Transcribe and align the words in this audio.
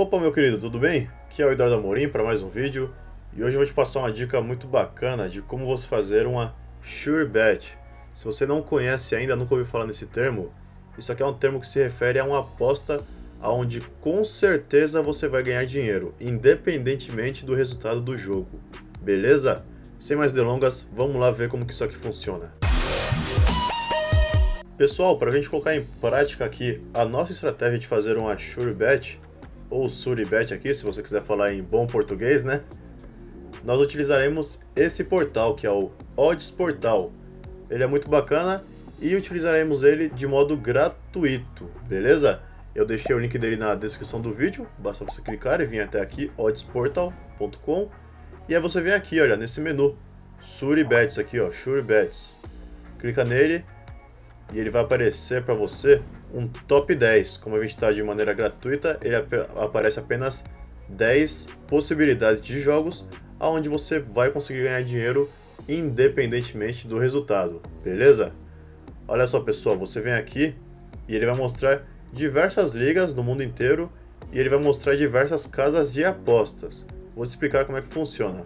Opa, 0.00 0.20
meu 0.20 0.30
querido, 0.30 0.58
tudo 0.58 0.78
bem? 0.78 1.10
Aqui 1.24 1.42
é 1.42 1.44
o 1.44 1.50
Eduardo 1.50 1.74
Amorim 1.74 2.08
para 2.08 2.22
mais 2.22 2.40
um 2.40 2.48
vídeo 2.48 2.94
e 3.36 3.42
hoje 3.42 3.56
eu 3.56 3.58
vou 3.58 3.66
te 3.66 3.74
passar 3.74 3.98
uma 3.98 4.12
dica 4.12 4.40
muito 4.40 4.68
bacana 4.68 5.28
de 5.28 5.42
como 5.42 5.66
você 5.66 5.88
fazer 5.88 6.24
uma 6.24 6.54
Sure 6.84 7.24
Bet. 7.24 7.76
Se 8.14 8.24
você 8.24 8.46
não 8.46 8.62
conhece 8.62 9.16
ainda, 9.16 9.34
nunca 9.34 9.54
ouviu 9.54 9.66
falar 9.66 9.86
nesse 9.86 10.06
termo, 10.06 10.52
isso 10.96 11.10
aqui 11.10 11.20
é 11.20 11.26
um 11.26 11.34
termo 11.34 11.60
que 11.60 11.66
se 11.66 11.82
refere 11.82 12.20
a 12.20 12.24
uma 12.24 12.38
aposta 12.38 13.02
onde 13.42 13.80
com 14.00 14.22
certeza 14.22 15.02
você 15.02 15.26
vai 15.26 15.42
ganhar 15.42 15.66
dinheiro, 15.66 16.14
independentemente 16.20 17.44
do 17.44 17.56
resultado 17.56 18.00
do 18.00 18.16
jogo. 18.16 18.60
Beleza? 19.00 19.66
Sem 19.98 20.16
mais 20.16 20.32
delongas, 20.32 20.86
vamos 20.94 21.16
lá 21.16 21.32
ver 21.32 21.48
como 21.48 21.66
que 21.66 21.72
isso 21.72 21.82
aqui 21.82 21.96
funciona. 21.96 22.52
Pessoal, 24.76 25.18
para 25.18 25.30
a 25.30 25.34
gente 25.34 25.50
colocar 25.50 25.74
em 25.74 25.84
prática 26.00 26.44
aqui 26.44 26.80
a 26.94 27.04
nossa 27.04 27.32
estratégia 27.32 27.80
de 27.80 27.88
fazer 27.88 28.16
uma 28.16 28.38
sure 28.38 28.72
bet, 28.72 29.18
ou 29.70 29.88
suribet 29.90 30.52
aqui, 30.52 30.74
se 30.74 30.84
você 30.84 31.02
quiser 31.02 31.22
falar 31.22 31.52
em 31.52 31.62
bom 31.62 31.86
português, 31.86 32.44
né? 32.44 32.62
Nós 33.64 33.80
utilizaremos 33.80 34.58
esse 34.74 35.04
portal, 35.04 35.54
que 35.54 35.66
é 35.66 35.70
o 35.70 35.90
Odds 36.16 36.50
Portal. 36.50 37.12
Ele 37.68 37.82
é 37.82 37.86
muito 37.86 38.08
bacana 38.08 38.64
e 39.00 39.14
utilizaremos 39.14 39.82
ele 39.82 40.08
de 40.08 40.26
modo 40.26 40.56
gratuito, 40.56 41.70
beleza? 41.86 42.40
Eu 42.74 42.86
deixei 42.86 43.14
o 43.14 43.18
link 43.18 43.36
dele 43.38 43.56
na 43.56 43.74
descrição 43.74 44.20
do 44.20 44.32
vídeo, 44.32 44.66
basta 44.78 45.04
você 45.04 45.20
clicar 45.20 45.60
e 45.60 45.66
vir 45.66 45.80
até 45.80 46.00
aqui, 46.00 46.30
oddsportal.com. 46.36 47.90
E 48.48 48.54
aí 48.54 48.60
você 48.60 48.80
vem 48.80 48.92
aqui, 48.92 49.20
olha, 49.20 49.36
nesse 49.36 49.60
menu, 49.60 49.96
Suribets 50.40 51.18
aqui, 51.18 51.40
ó, 51.40 51.50
Surebets. 51.50 52.36
Clica 52.98 53.24
nele 53.24 53.64
e 54.52 54.58
ele 54.58 54.70
vai 54.70 54.82
aparecer 54.82 55.42
para 55.42 55.54
você 55.54 56.00
um 56.32 56.46
top 56.46 56.94
10. 56.94 57.38
Como 57.38 57.56
a 57.56 57.60
gente 57.60 57.74
está 57.74 57.92
de 57.92 58.02
maneira 58.02 58.32
gratuita, 58.32 58.98
ele 59.02 59.14
ap 59.14 59.32
aparece 59.56 59.98
apenas 59.98 60.44
10 60.88 61.48
possibilidades 61.66 62.40
de 62.40 62.60
jogos 62.60 63.04
aonde 63.38 63.68
você 63.68 63.98
vai 63.98 64.30
conseguir 64.30 64.64
ganhar 64.64 64.82
dinheiro 64.82 65.30
independentemente 65.68 66.88
do 66.88 66.98
resultado, 66.98 67.60
beleza? 67.84 68.32
Olha 69.06 69.26
só 69.26 69.40
pessoal, 69.40 69.76
você 69.76 70.00
vem 70.00 70.14
aqui 70.14 70.54
e 71.06 71.14
ele 71.14 71.26
vai 71.26 71.36
mostrar 71.36 71.82
diversas 72.12 72.74
ligas 72.74 73.14
no 73.14 73.22
mundo 73.22 73.42
inteiro 73.42 73.90
e 74.32 74.38
ele 74.38 74.48
vai 74.48 74.58
mostrar 74.58 74.96
diversas 74.96 75.46
casas 75.46 75.92
de 75.92 76.04
apostas. 76.04 76.86
Vou 77.14 77.24
te 77.24 77.28
explicar 77.28 77.64
como 77.64 77.78
é 77.78 77.82
que 77.82 77.88
funciona. 77.88 78.44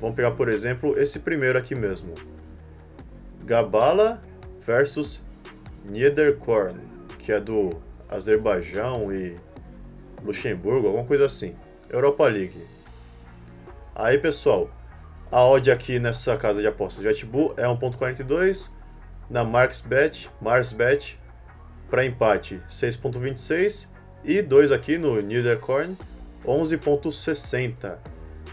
Vamos 0.00 0.16
pegar 0.16 0.32
por 0.32 0.48
exemplo 0.48 0.98
esse 0.98 1.18
primeiro 1.18 1.58
aqui 1.58 1.74
mesmo. 1.74 2.14
Gabala 3.44 4.20
versus 4.66 5.20
Niederkorn, 5.84 6.78
que 7.18 7.32
é 7.32 7.40
do 7.40 7.70
Azerbaijão 8.08 9.12
e 9.12 9.36
Luxemburgo, 10.22 10.86
alguma 10.86 11.04
coisa 11.04 11.26
assim. 11.26 11.54
Europa 11.90 12.26
League. 12.26 12.60
Aí, 13.94 14.18
pessoal, 14.18 14.70
a 15.30 15.44
odd 15.44 15.70
aqui 15.70 15.98
nessa 15.98 16.36
casa 16.36 16.60
de 16.60 16.66
apostas 16.66 17.02
de 17.02 17.08
Atibu 17.08 17.54
é 17.56 17.64
1.42, 17.64 18.70
na 19.28 19.44
MarksBet, 19.44 20.30
MarsBet 20.40 21.18
para 21.90 22.04
empate 22.04 22.60
6.26 22.68 23.86
e 24.24 24.42
2 24.42 24.72
aqui 24.72 24.98
no 24.98 25.20
Niederkorn 25.20 25.96
11.60. 26.44 27.98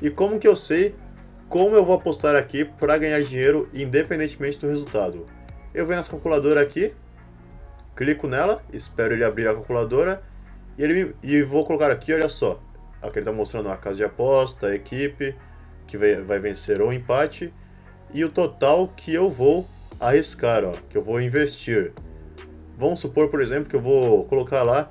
E 0.01 0.09
como 0.09 0.39
que 0.39 0.47
eu 0.47 0.55
sei 0.55 0.95
como 1.51 1.75
eu 1.75 1.83
vou 1.83 1.95
apostar 1.95 2.33
aqui 2.33 2.63
para 2.63 2.97
ganhar 2.97 3.21
dinheiro 3.21 3.67
independentemente 3.73 4.57
do 4.57 4.69
resultado? 4.69 5.25
Eu 5.73 5.85
venho 5.85 5.97
nessa 5.97 6.09
calculadora 6.09 6.61
aqui, 6.61 6.93
clico 7.95 8.27
nela, 8.27 8.63
espero 8.71 9.13
ele 9.13 9.23
abrir 9.23 9.47
a 9.47 9.53
calculadora 9.53 10.21
e, 10.77 10.83
ele, 10.83 11.15
e 11.21 11.41
vou 11.41 11.65
colocar 11.65 11.91
aqui, 11.91 12.13
olha 12.13 12.29
só, 12.29 12.59
aqui 13.01 13.19
ele 13.19 13.21
está 13.21 13.31
mostrando 13.31 13.69
a 13.69 13.77
casa 13.77 13.97
de 13.97 14.03
aposta, 14.03 14.67
a 14.67 14.75
equipe 14.75 15.35
que 15.87 15.97
vai, 15.97 16.15
vai 16.15 16.39
vencer 16.39 16.81
ou 16.81 16.91
empate 16.93 17.53
e 18.13 18.23
o 18.23 18.29
total 18.29 18.87
que 18.89 19.13
eu 19.13 19.29
vou 19.29 19.67
arriscar, 19.99 20.63
ó, 20.65 20.71
que 20.89 20.97
eu 20.97 21.03
vou 21.03 21.21
investir. 21.21 21.91
Vamos 22.77 22.99
supor, 22.99 23.29
por 23.29 23.41
exemplo, 23.41 23.69
que 23.69 23.75
eu 23.75 23.81
vou 23.81 24.25
colocar 24.25 24.63
lá, 24.63 24.89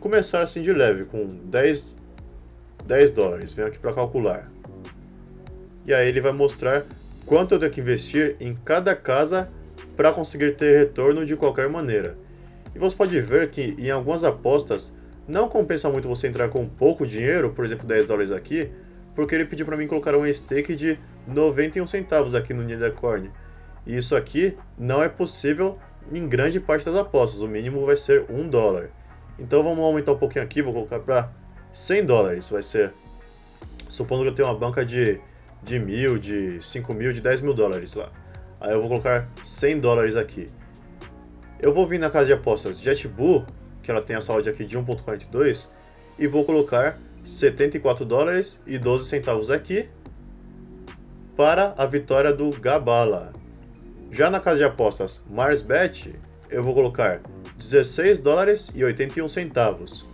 começar 0.00 0.42
assim 0.42 0.60
de 0.60 0.72
leve, 0.72 1.06
com 1.06 1.26
10, 1.26 1.96
10 2.84 3.10
dólares. 3.12 3.52
Venho 3.52 3.68
aqui 3.68 3.78
para 3.78 3.92
calcular. 3.92 4.50
E 5.86 5.94
aí 5.94 6.08
ele 6.08 6.20
vai 6.20 6.32
mostrar 6.32 6.84
quanto 7.24 7.54
eu 7.54 7.60
tenho 7.60 7.70
que 7.70 7.80
investir 7.80 8.36
em 8.40 8.54
cada 8.54 8.96
casa 8.96 9.48
para 9.96 10.12
conseguir 10.12 10.56
ter 10.56 10.78
retorno 10.78 11.24
de 11.24 11.34
qualquer 11.36 11.68
maneira. 11.68 12.16
E 12.74 12.78
você 12.78 12.94
pode 12.94 13.18
ver 13.20 13.50
que 13.50 13.74
em 13.78 13.90
algumas 13.90 14.22
apostas 14.22 14.92
não 15.26 15.48
compensa 15.48 15.88
muito 15.88 16.08
você 16.08 16.28
entrar 16.28 16.48
com 16.48 16.68
pouco 16.68 17.06
dinheiro, 17.06 17.50
por 17.50 17.64
exemplo 17.64 17.86
10 17.86 18.06
dólares 18.06 18.30
aqui, 18.30 18.70
porque 19.14 19.34
ele 19.34 19.46
pediu 19.46 19.64
para 19.64 19.76
mim 19.76 19.86
colocar 19.86 20.14
um 20.14 20.32
stake 20.32 20.76
de 20.76 20.98
91 21.26 21.86
centavos 21.86 22.34
aqui 22.34 22.52
no 22.52 22.62
Nidacorn. 22.62 23.30
E 23.86 23.96
isso 23.96 24.14
aqui 24.14 24.56
não 24.78 25.02
é 25.02 25.08
possível 25.08 25.78
em 26.12 26.28
grande 26.28 26.60
parte 26.60 26.84
das 26.84 26.94
apostas, 26.94 27.40
o 27.40 27.48
mínimo 27.48 27.84
vai 27.84 27.96
ser 27.96 28.24
1 28.28 28.48
dólar. 28.48 28.90
Então 29.38 29.62
vamos 29.62 29.80
aumentar 29.80 30.12
um 30.12 30.18
pouquinho 30.18 30.44
aqui, 30.44 30.62
vou 30.62 30.72
colocar 30.72 31.00
para 31.00 31.30
100 31.72 32.04
dólares, 32.04 32.48
vai 32.48 32.62
ser, 32.62 32.92
supondo 33.88 34.22
que 34.22 34.28
eu 34.28 34.34
tenho 34.34 34.48
uma 34.48 34.54
banca 34.54 34.84
de, 34.84 35.18
de 35.62 35.78
mil, 35.78 36.18
de 36.18 36.62
5 36.62 36.94
mil, 36.94 37.12
de 37.12 37.20
10 37.20 37.40
mil 37.40 37.54
dólares 37.54 37.94
lá. 37.94 38.10
Aí 38.60 38.72
eu 38.72 38.80
vou 38.80 38.88
colocar 38.88 39.28
100 39.44 39.80
dólares 39.80 40.16
aqui. 40.16 40.46
Eu 41.60 41.72
vou 41.72 41.86
vir 41.86 41.98
na 41.98 42.10
casa 42.10 42.26
de 42.26 42.32
apostas 42.32 42.80
JetBlue, 42.80 43.44
que 43.82 43.90
ela 43.90 44.02
tem 44.02 44.16
a 44.16 44.20
saúde 44.20 44.48
aqui 44.48 44.64
de 44.64 44.78
1.42, 44.78 45.68
e 46.18 46.26
vou 46.26 46.44
colocar 46.44 46.98
74 47.24 48.04
dólares 48.04 48.58
e 48.66 48.78
12 48.78 49.08
centavos 49.08 49.50
aqui 49.50 49.88
para 51.36 51.74
a 51.76 51.86
vitória 51.86 52.32
do 52.32 52.50
Gabala. 52.50 53.32
Já 54.10 54.30
na 54.30 54.40
casa 54.40 54.58
de 54.58 54.64
apostas 54.64 55.22
MarsBet, 55.28 56.14
eu 56.48 56.62
vou 56.62 56.72
colocar 56.72 57.20
16 57.58 58.18
dólares 58.18 58.70
e 58.74 58.84
81 58.84 59.28
centavos 59.28 60.06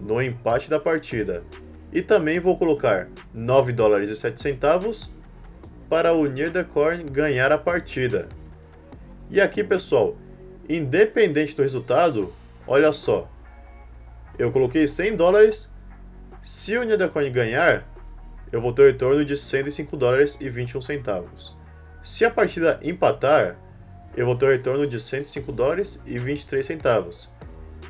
no 0.00 0.20
empate 0.20 0.70
da 0.70 0.80
partida. 0.80 1.44
E 1.92 2.00
também 2.02 2.40
vou 2.40 2.56
colocar 2.56 3.08
9 3.34 3.72
dólares 3.72 4.10
e 4.10 4.16
7 4.16 4.40
centavos 4.40 5.10
para 5.90 6.14
o 6.14 6.24
Niederkorn 6.26 7.04
ganhar 7.10 7.50
a 7.50 7.58
partida. 7.58 8.28
E 9.28 9.40
aqui, 9.40 9.64
pessoal, 9.64 10.16
independente 10.68 11.56
do 11.56 11.62
resultado, 11.62 12.32
olha 12.64 12.92
só. 12.92 13.28
Eu 14.38 14.52
coloquei 14.52 14.86
100 14.86 15.16
dólares. 15.16 15.68
Se 16.44 16.78
o 16.78 16.84
Niederkorn 16.84 17.28
ganhar, 17.30 17.84
eu 18.52 18.60
vou 18.60 18.72
ter 18.72 18.82
o 18.82 18.86
retorno 18.86 19.24
de 19.24 19.36
105 19.36 19.96
dólares 19.96 20.38
e 20.40 20.48
21 20.48 20.80
centavos. 20.80 21.56
Se 22.04 22.24
a 22.24 22.30
partida 22.30 22.78
empatar, 22.82 23.56
eu 24.16 24.24
vou 24.24 24.36
ter 24.36 24.46
o 24.46 24.50
retorno 24.50 24.86
de 24.86 25.00
105 25.00 25.50
dólares 25.50 26.00
e 26.06 26.18
23 26.18 26.64
centavos. 26.64 27.28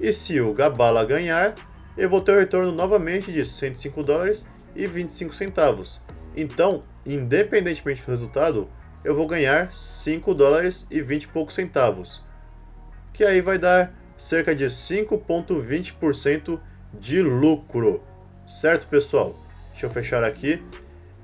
E 0.01 0.11
se 0.13 0.41
o 0.41 0.55
Gabala 0.55 1.05
ganhar, 1.05 1.55
eu 1.99 2.09
vou 2.09 2.23
ter 2.23 2.33
o 2.33 2.39
retorno 2.39 2.73
novamente 2.73 3.31
de 3.31 3.45
105 3.45 4.03
dólares 4.03 4.47
e 4.75 4.87
25 4.87 5.35
centavos. 5.35 6.01
Então, 6.35 6.83
independentemente 7.05 8.03
do 8.03 8.11
resultado, 8.11 8.69
eu 9.03 9.15
vou 9.15 9.27
ganhar 9.27 9.73
5 9.73 10.35
dólares 10.35 10.87
e 10.91 11.01
20 11.01 11.23
e 11.23 11.29
poucos 11.29 11.55
centavos, 11.55 12.23
que 13.13 13.25
aí 13.25 13.41
vai 13.41 13.59
dar 13.59 13.93
cerca 14.17 14.55
de 14.55 14.67
5,20% 14.67 16.61
de 16.93 17.23
lucro. 17.23 18.03
Certo, 18.47 18.87
pessoal? 18.87 19.35
Deixa 19.71 19.87
eu 19.87 19.91
fechar 19.91 20.23
aqui 20.23 20.63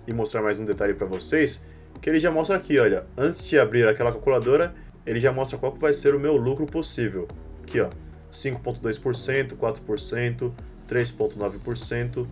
e 0.06 0.14
mostrar 0.14 0.40
mais 0.40 0.58
um 0.58 0.64
detalhe 0.64 0.94
para 0.94 1.06
vocês, 1.06 1.60
que 2.00 2.08
ele 2.08 2.20
já 2.20 2.30
mostra 2.30 2.56
aqui, 2.56 2.78
olha, 2.78 3.04
antes 3.16 3.42
de 3.42 3.58
abrir 3.58 3.86
aquela 3.86 4.12
calculadora, 4.12 4.74
ele 5.04 5.20
já 5.20 5.32
mostra 5.32 5.58
qual 5.58 5.74
vai 5.74 5.92
ser 5.92 6.14
o 6.14 6.20
meu 6.20 6.36
lucro 6.36 6.66
possível. 6.66 7.28
Aqui, 7.62 7.80
ó, 7.80 7.90
5,2%, 8.32 9.56
4%, 9.56 10.52
3,9%. 10.88 12.26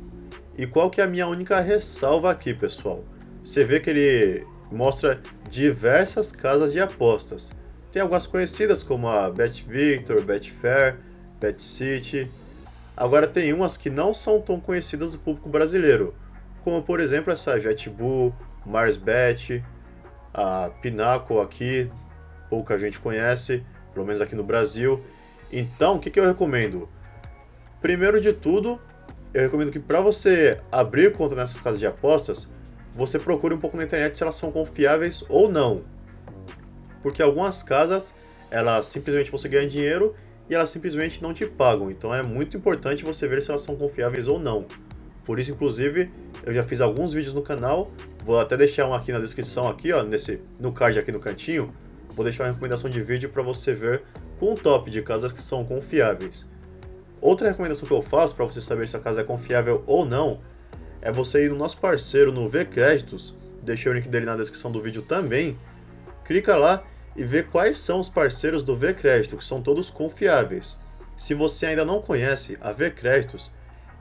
E 0.56 0.66
qual 0.66 0.90
que 0.90 1.00
é 1.00 1.04
a 1.04 1.06
minha 1.06 1.26
única 1.26 1.60
ressalva 1.60 2.30
aqui, 2.30 2.54
pessoal? 2.54 3.04
Você 3.44 3.62
vê 3.62 3.78
que 3.78 3.90
ele 3.90 4.46
mostra 4.72 5.20
diversas 5.50 6.32
casas 6.32 6.72
de 6.72 6.80
apostas. 6.80 7.50
Tem 7.92 8.00
algumas 8.00 8.26
conhecidas 8.26 8.82
como 8.82 9.06
a 9.06 9.30
BetVictor, 9.30 10.22
Betfair, 10.22 10.96
BetCity. 11.38 12.28
Agora 12.96 13.26
tem 13.26 13.52
umas 13.52 13.76
que 13.76 13.90
não 13.90 14.14
são 14.14 14.40
tão 14.40 14.58
conhecidas 14.58 15.12
do 15.12 15.18
público 15.18 15.48
brasileiro, 15.48 16.14
como 16.62 16.82
por 16.82 17.00
exemplo 17.00 17.32
essa 17.32 17.60
JetBull, 17.60 18.34
MarsBet, 18.64 19.62
a 20.32 20.70
Pinnacle 20.80 21.38
aqui, 21.40 21.90
pouca 22.48 22.78
gente 22.78 22.98
conhece, 22.98 23.62
pelo 23.92 24.06
menos 24.06 24.20
aqui 24.20 24.34
no 24.34 24.42
Brasil. 24.42 25.04
Então, 25.52 25.96
o 25.96 26.00
que, 26.00 26.10
que 26.10 26.18
eu 26.18 26.26
recomendo? 26.26 26.88
Primeiro 27.80 28.20
de 28.20 28.32
tudo, 28.32 28.80
eu 29.34 29.42
recomendo 29.42 29.70
que 29.70 29.78
para 29.78 30.00
você 30.00 30.58
abrir 30.72 31.12
conta 31.12 31.34
nessas 31.34 31.60
casas 31.60 31.78
de 31.78 31.86
apostas, 31.86 32.48
você 32.94 33.18
procure 33.18 33.54
um 33.54 33.58
pouco 33.58 33.76
na 33.76 33.84
internet 33.84 34.16
se 34.16 34.22
elas 34.22 34.36
são 34.36 34.52
confiáveis 34.52 35.24
ou 35.28 35.50
não. 35.50 35.82
Porque 37.02 37.22
algumas 37.22 37.62
casas, 37.62 38.14
elas 38.50 38.86
simplesmente 38.86 39.30
você 39.30 39.48
ganha 39.48 39.68
dinheiro 39.68 40.14
e 40.48 40.54
elas 40.54 40.70
simplesmente 40.70 41.22
não 41.22 41.34
te 41.34 41.44
pagam. 41.46 41.90
Então 41.90 42.14
é 42.14 42.22
muito 42.22 42.56
importante 42.56 43.04
você 43.04 43.26
ver 43.26 43.42
se 43.42 43.50
elas 43.50 43.62
são 43.62 43.76
confiáveis 43.76 44.28
ou 44.28 44.38
não. 44.38 44.64
Por 45.24 45.38
isso, 45.38 45.50
inclusive, 45.50 46.10
eu 46.44 46.52
já 46.52 46.62
fiz 46.62 46.80
alguns 46.80 47.12
vídeos 47.12 47.34
no 47.34 47.42
canal, 47.42 47.90
vou 48.24 48.38
até 48.38 48.56
deixar 48.56 48.86
um 48.86 48.94
aqui 48.94 49.10
na 49.10 49.18
descrição 49.18 49.68
aqui, 49.68 49.90
ó, 49.92 50.02
nesse 50.02 50.40
no 50.60 50.72
card 50.72 50.98
aqui 50.98 51.10
no 51.10 51.18
cantinho, 51.18 51.72
vou 52.10 52.24
deixar 52.24 52.44
uma 52.44 52.52
recomendação 52.52 52.90
de 52.90 53.00
vídeo 53.00 53.30
para 53.30 53.42
você 53.42 53.72
ver 53.72 54.02
com 54.38 54.52
um 54.52 54.54
top 54.54 54.90
de 54.90 55.00
casas 55.02 55.32
que 55.32 55.40
são 55.40 55.64
confiáveis. 55.64 56.46
Outra 57.20 57.48
recomendação 57.48 57.88
que 57.88 57.94
eu 57.94 58.02
faço 58.02 58.34
para 58.34 58.44
você 58.44 58.60
saber 58.60 58.86
se 58.86 58.96
a 58.96 59.00
casa 59.00 59.22
é 59.22 59.24
confiável 59.24 59.82
ou 59.86 60.04
não 60.04 60.40
é 61.04 61.12
você 61.12 61.44
ir 61.44 61.50
no 61.50 61.56
nosso 61.56 61.76
parceiro 61.76 62.32
no 62.32 62.48
V 62.48 62.64
Créditos, 62.64 63.34
deixei 63.62 63.92
o 63.92 63.94
link 63.94 64.08
dele 64.08 64.24
na 64.24 64.36
descrição 64.36 64.72
do 64.72 64.80
vídeo 64.80 65.02
também. 65.02 65.56
Clica 66.24 66.56
lá 66.56 66.82
e 67.14 67.22
vê 67.22 67.42
quais 67.42 67.76
são 67.76 68.00
os 68.00 68.08
parceiros 68.08 68.64
do 68.64 68.74
V 68.74 68.94
Crédito, 68.94 69.36
que 69.36 69.44
são 69.44 69.60
todos 69.60 69.90
confiáveis. 69.90 70.78
Se 71.14 71.34
você 71.34 71.66
ainda 71.66 71.84
não 71.84 72.00
conhece, 72.00 72.56
a 72.58 72.72
V 72.72 72.90
Créditos 72.90 73.52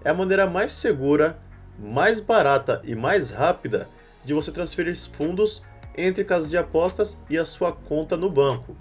é 0.04 0.10
a 0.10 0.14
maneira 0.14 0.48
mais 0.48 0.72
segura, 0.72 1.38
mais 1.78 2.22
barata 2.22 2.82
e 2.86 2.96
mais 2.96 3.30
rápida 3.30 3.88
de 4.24 4.34
você 4.34 4.50
transferir 4.50 4.98
fundos 4.98 5.62
entre 5.98 6.24
casas 6.24 6.50
de 6.50 6.58
apostas 6.58 7.18
e 7.30 7.38
a 7.38 7.44
sua 7.44 7.74
conta 7.74 8.16
no 8.16 8.30
banco. 8.30 8.78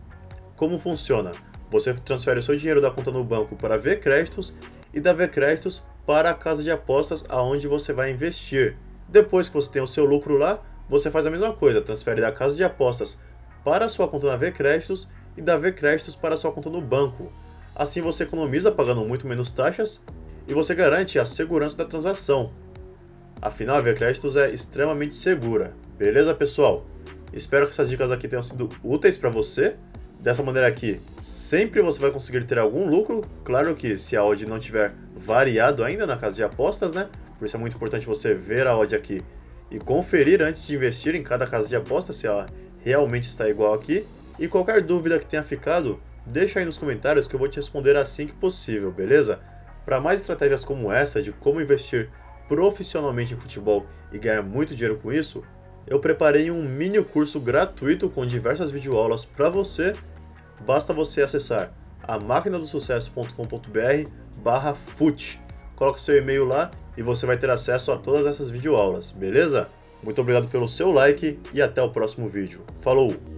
Como 0.57 0.79
funciona? 0.79 1.33
Você 1.73 1.93
transfere 1.93 2.41
seu 2.41 2.55
dinheiro 2.55 2.81
da 2.81 2.91
conta 2.91 3.11
no 3.11 3.25
banco 3.25 3.57
para 3.57 3.79
V 3.79 3.97
Créditos 3.97 4.55
e 4.95 5.01
da 5.01 5.13
V 5.13 5.27
Créditos 5.27 5.83
para 6.07 6.31
a 6.31 6.35
casa 6.35 6.63
de 6.63 6.71
apostas 6.71 7.25
aonde 7.29 7.69
você 7.69 7.93
vai 7.93 8.11
investir. 8.11 8.77
Depois 9.09 9.49
que 9.49 9.55
você 9.55 9.71
tem 9.71 9.83
o 9.83 9.87
seu 9.87 10.05
lucro 10.05 10.37
lá, 10.37 10.61
você 10.89 11.11
faz 11.11 11.27
a 11.27 11.31
mesma 11.31 11.53
coisa, 11.53 11.81
transfere 11.81 12.21
da 12.21 12.33
casa 12.33 12.57
de 12.57 12.65
apostas 12.65 13.19
para 13.65 13.87
a 13.87 13.89
sua 13.89 14.09
conta 14.09 14.27
na 14.27 14.37
V 14.37 14.53
Créditos 14.53 15.09
e 15.37 15.43
da 15.43 15.57
V 15.57 15.73
Créditos 15.73 16.15
para 16.15 16.35
a 16.35 16.37
sua 16.37 16.53
conta 16.53 16.69
no 16.69 16.81
banco. 16.81 17.33
Assim 17.75 18.01
você 18.01 18.25
economiza 18.25 18.71
pagando 18.71 19.05
muito 19.05 19.27
menos 19.27 19.51
taxas 19.51 20.01
e 20.47 20.53
você 20.53 20.75
garante 20.75 21.19
a 21.19 21.25
segurança 21.25 21.77
da 21.77 21.85
transação. 21.85 22.51
Afinal, 23.41 23.77
a 23.77 23.81
V 23.81 23.95
Créditos 23.95 24.37
é 24.37 24.51
extremamente 24.51 25.15
segura. 25.15 25.73
Beleza, 25.99 26.35
pessoal? 26.35 26.85
Espero 27.33 27.67
que 27.67 27.73
essas 27.73 27.89
dicas 27.89 28.11
aqui 28.11 28.29
tenham 28.29 28.43
sido 28.43 28.69
úteis 28.85 29.17
para 29.17 29.31
você. 29.31 29.77
Dessa 30.23 30.41
maneira 30.41 30.69
aqui, 30.69 31.01
sempre 31.21 31.83
você 31.83 31.99
vai 31.99 32.13
conseguir 32.13 32.45
ter 32.45 32.57
algum 32.57 32.89
lucro. 32.89 33.23
Claro 33.43 33.75
que 33.75 33.99
se 33.99 34.17
a 34.17 34.25
odd 34.25 34.47
não 34.47 34.61
tiver 34.61 34.93
variado 35.17 35.83
ainda 35.83 36.07
na 36.07 36.17
casa 36.17 36.37
de 36.37 36.45
apostas, 36.45 36.93
né? 36.93 37.09
Por 37.37 37.45
isso 37.45 37.57
é 37.57 37.59
muito 37.59 37.75
importante 37.75 38.07
você 38.07 38.33
ver 38.33 38.69
a 38.69 38.79
odd 38.79 38.95
aqui 38.95 39.21
e 39.69 39.81
conferir 39.81 40.41
antes 40.41 40.65
de 40.65 40.77
investir 40.77 41.17
em 41.17 41.25
cada 41.25 41.45
casa 41.45 41.69
de 41.69 41.75
apostas 41.75 42.15
se 42.15 42.29
ela 42.29 42.47
realmente 42.85 43.25
está 43.25 43.49
igual 43.49 43.75
aqui. 43.75 44.07
E 44.39 44.47
qualquer 44.47 44.81
dúvida 44.81 45.19
que 45.19 45.27
tenha 45.27 45.43
ficado, 45.43 46.01
deixa 46.25 46.61
aí 46.61 46.65
nos 46.65 46.79
comentários 46.79 47.27
que 47.27 47.35
eu 47.35 47.39
vou 47.41 47.49
te 47.49 47.57
responder 47.57 47.97
assim 47.97 48.29
que 48.29 48.33
possível, 48.33 48.93
beleza? 48.93 49.41
Para 49.85 50.01
mais 50.01 50.21
estratégias 50.21 50.65
como 50.65 50.93
essa 50.93 51.21
de 51.21 51.33
como 51.33 51.61
investir 51.61 52.09
profissionalmente 52.47 53.35
em 53.35 53.37
futebol 53.37 53.87
e 54.13 54.21
ganhar 54.21 54.43
muito 54.43 54.73
dinheiro 54.77 55.01
com 55.03 55.13
isso, 55.13 55.43
eu 55.85 55.99
preparei 55.99 56.49
um 56.49 56.63
mini 56.63 57.03
curso 57.03 57.41
gratuito 57.41 58.09
com 58.09 58.25
diversas 58.25 58.71
videoaulas 58.71 59.25
para 59.25 59.51
você 59.51 59.93
basta 60.67 60.93
você 60.93 61.23
acessar 61.23 61.73
a 62.03 62.19
sucesso.com.br 62.67 64.11
barra 64.43 64.75
FUT. 64.75 65.41
Coloque 65.77 66.01
seu 66.01 66.17
e-mail 66.17 66.45
lá 66.45 66.71
e 66.97 67.03
você 67.03 67.27
vai 67.27 67.37
ter 67.37 67.51
acesso 67.51 67.93
a 67.93 67.97
todas 67.97 68.27
essas 68.27 68.51
videoaulas, 68.51 69.11
beleza? 69.11 69.69
Muito 70.03 70.21
obrigado 70.21 70.49
pelo 70.49 70.69
seu 70.69 70.91
like 70.91 71.39
e 71.53 71.63
até 71.63 71.81
o 71.81 71.91
próximo 71.91 72.29
vídeo. 72.29 72.63
Falou! 72.83 73.32